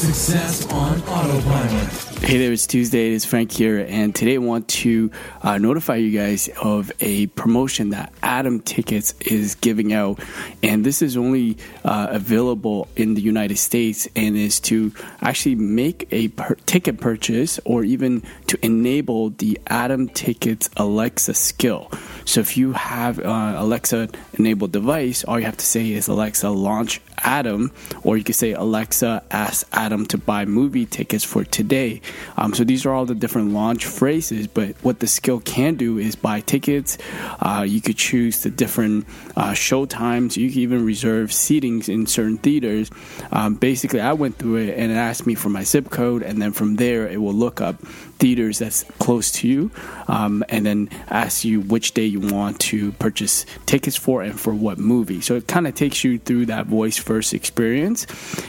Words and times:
Success 0.00 0.66
on 0.72 0.98
Autopilot. 1.02 1.92
Hey 2.24 2.38
there, 2.38 2.52
it's 2.52 2.66
Tuesday. 2.66 3.12
It's 3.12 3.26
Frank 3.26 3.52
here, 3.52 3.84
and 3.86 4.14
today 4.14 4.36
I 4.36 4.38
want 4.38 4.66
to 4.68 5.10
uh, 5.42 5.58
notify 5.58 5.96
you 5.96 6.18
guys 6.18 6.48
of 6.62 6.90
a 7.00 7.26
promotion 7.26 7.90
that 7.90 8.10
Atom 8.22 8.60
Tickets 8.60 9.12
is 9.20 9.56
giving 9.56 9.92
out, 9.92 10.18
and 10.62 10.86
this 10.86 11.02
is 11.02 11.18
only 11.18 11.58
uh, 11.84 12.06
available 12.10 12.88
in 12.96 13.12
the 13.12 13.20
United 13.20 13.58
States, 13.58 14.08
and 14.16 14.38
is 14.38 14.58
to 14.60 14.90
actually 15.20 15.56
make 15.56 16.08
a 16.12 16.28
per- 16.28 16.54
ticket 16.64 16.98
purchase 16.98 17.60
or 17.66 17.84
even 17.84 18.22
to 18.46 18.58
enable 18.64 19.28
the 19.30 19.60
Atom 19.66 20.08
Tickets 20.08 20.70
Alexa 20.78 21.34
skill. 21.34 21.90
So 22.30 22.40
if 22.40 22.56
you 22.56 22.74
have 22.74 23.18
uh, 23.18 23.54
Alexa 23.56 24.08
enabled 24.34 24.70
device, 24.70 25.24
all 25.24 25.40
you 25.40 25.46
have 25.46 25.56
to 25.56 25.66
say 25.66 25.90
is 25.90 26.06
Alexa 26.06 26.48
launch 26.48 27.00
Atom, 27.24 27.72
or 28.04 28.16
you 28.16 28.22
can 28.22 28.34
say 28.34 28.52
Alexa 28.52 29.24
ask 29.32 29.66
Atom 29.72 30.06
to 30.06 30.16
buy 30.16 30.44
movie 30.44 30.86
tickets 30.86 31.24
for 31.24 31.42
today. 31.42 32.00
Um, 32.36 32.54
so 32.54 32.62
these 32.62 32.86
are 32.86 32.92
all 32.92 33.04
the 33.04 33.16
different 33.16 33.50
launch 33.50 33.84
phrases, 33.84 34.46
but 34.46 34.76
what 34.82 35.00
the 35.00 35.08
skill 35.08 35.40
can 35.40 35.74
do 35.74 35.98
is 35.98 36.14
buy 36.14 36.40
tickets. 36.40 36.98
Uh, 37.40 37.64
you 37.68 37.80
could 37.80 37.96
choose 37.96 38.44
the 38.44 38.50
different 38.50 39.06
uh, 39.36 39.52
show 39.52 39.84
times. 39.84 40.36
You 40.36 40.50
can 40.50 40.60
even 40.60 40.84
reserve 40.86 41.30
seatings 41.30 41.88
in 41.88 42.06
certain 42.06 42.38
theaters. 42.38 42.92
Um, 43.32 43.56
basically, 43.56 44.00
I 44.00 44.12
went 44.12 44.38
through 44.38 44.56
it 44.56 44.78
and 44.78 44.92
it 44.92 44.94
asked 44.94 45.26
me 45.26 45.34
for 45.34 45.48
my 45.48 45.64
zip 45.64 45.90
code, 45.90 46.22
and 46.22 46.40
then 46.40 46.52
from 46.52 46.76
there 46.76 47.08
it 47.08 47.20
will 47.20 47.34
look 47.34 47.60
up 47.60 47.76
theaters 48.20 48.60
that's 48.60 48.84
close 48.98 49.32
to 49.32 49.48
you, 49.48 49.70
um, 50.06 50.44
and 50.48 50.64
then 50.64 50.88
ask 51.08 51.44
you 51.44 51.60
which 51.60 51.92
day 51.92 52.04
you 52.04 52.19
want 52.28 52.60
to 52.60 52.92
purchase 52.92 53.46
tickets 53.66 53.96
for 53.96 54.22
and 54.22 54.38
for 54.38 54.54
what 54.54 54.78
movie. 54.78 55.20
So 55.20 55.36
it 55.36 55.46
kind 55.46 55.66
of 55.66 55.74
takes 55.74 56.04
you 56.04 56.18
through 56.18 56.46
that 56.46 56.66
voice 56.66 56.98
first 56.98 57.34
experience. 57.34 58.06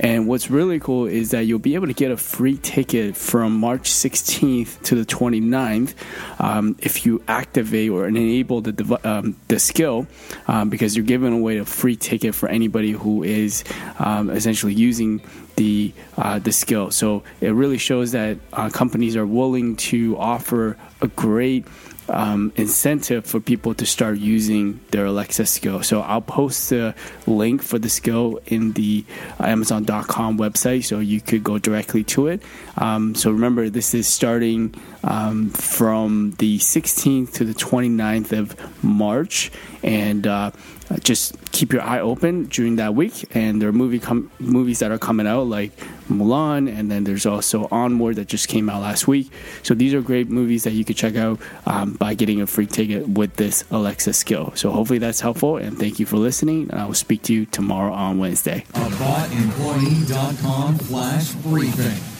And 0.00 0.26
what's 0.26 0.50
really 0.50 0.80
cool 0.80 1.06
is 1.06 1.30
that 1.30 1.42
you'll 1.42 1.58
be 1.58 1.74
able 1.74 1.86
to 1.86 1.94
get 1.94 2.10
a 2.10 2.16
free 2.16 2.58
ticket 2.58 3.16
from 3.16 3.56
March 3.56 3.90
16th 3.90 4.82
to 4.84 4.94
the 4.94 5.04
29th 5.04 5.94
um, 6.38 6.76
if 6.80 7.06
you 7.06 7.22
activate 7.28 7.90
or 7.90 8.06
enable 8.06 8.60
the 8.60 8.72
dev- 8.72 9.06
um, 9.06 9.36
the 9.48 9.58
skill, 9.58 10.06
um, 10.46 10.68
because 10.68 10.96
you're 10.96 11.06
giving 11.06 11.32
away 11.32 11.58
a 11.58 11.64
free 11.64 11.96
ticket 11.96 12.34
for 12.34 12.48
anybody 12.48 12.92
who 12.92 13.22
is 13.22 13.64
um, 13.98 14.30
essentially 14.30 14.74
using 14.74 15.20
the 15.56 15.92
uh, 16.16 16.38
the 16.38 16.52
skill. 16.52 16.90
So 16.90 17.22
it 17.40 17.50
really 17.50 17.78
shows 17.78 18.12
that 18.12 18.38
uh, 18.52 18.70
companies 18.70 19.16
are 19.16 19.26
willing 19.26 19.76
to 19.76 20.16
offer 20.18 20.76
a 21.00 21.08
great 21.08 21.66
um, 22.08 22.52
incentive 22.56 23.26
for 23.26 23.40
people 23.44 23.74
to 23.74 23.86
start 23.86 24.18
using 24.18 24.80
their 24.90 25.06
Alexa 25.06 25.46
skill. 25.46 25.82
So 25.82 26.00
I'll 26.00 26.20
post 26.20 26.70
the 26.70 26.94
link 27.26 27.62
for 27.62 27.78
the 27.78 27.88
skill 27.88 28.40
in 28.46 28.72
the 28.72 29.04
Amazon.com 29.38 30.38
website, 30.38 30.84
so 30.84 30.98
you 30.98 31.20
could 31.20 31.44
go 31.44 31.58
directly 31.58 32.04
to 32.04 32.28
it. 32.28 32.42
Um, 32.76 33.14
so 33.14 33.30
remember, 33.30 33.68
this 33.68 33.94
is 33.94 34.06
starting 34.06 34.74
um, 35.04 35.50
from 35.50 36.32
the 36.38 36.58
16th 36.58 37.32
to 37.34 37.44
the 37.44 37.54
29th 37.54 38.32
of 38.36 38.84
March, 38.84 39.50
and 39.82 40.26
uh, 40.26 40.52
just 41.00 41.34
keep 41.52 41.72
your 41.72 41.82
eye 41.82 42.00
open 42.00 42.46
during 42.46 42.76
that 42.76 42.94
week. 42.94 43.34
And 43.34 43.60
there 43.60 43.68
are 43.68 43.72
movie 43.72 43.98
com- 43.98 44.30
movies 44.38 44.78
that 44.80 44.90
are 44.90 44.98
coming 44.98 45.26
out 45.26 45.46
like 45.46 45.72
Mulan, 46.08 46.72
and 46.72 46.90
then 46.90 47.04
there's 47.04 47.26
also 47.26 47.68
Onward 47.70 48.16
that 48.16 48.28
just 48.28 48.48
came 48.48 48.68
out 48.68 48.82
last 48.82 49.08
week. 49.08 49.30
So 49.62 49.74
these 49.74 49.94
are 49.94 50.00
great 50.00 50.28
movies 50.28 50.64
that 50.64 50.72
you 50.72 50.84
could 50.84 50.96
check 50.96 51.16
out 51.16 51.40
um, 51.66 51.94
by 51.94 52.14
getting 52.14 52.40
a 52.40 52.46
free 52.46 52.66
ticket 52.66 53.08
with 53.08 53.36
this 53.36 53.64
Alexa 53.70 54.12
skill. 54.12 54.52
So 54.54 54.70
hopefully 54.70 54.98
that's 54.98 55.20
helpful, 55.20 55.56
and 55.56 55.78
thank 55.78 55.98
you 55.98 56.06
for 56.06 56.16
listening. 56.16 56.70
And 56.70 56.80
I 56.80 56.86
will 56.86 56.94
speak 56.94 57.22
to 57.22 57.32
you 57.32 57.46
tomorrow 57.46 57.92
on 57.92 58.18
Wednesday. 58.18 58.64
AboutEmployee.com 58.72 60.78
slash 60.78 61.32
briefing. 61.32 62.11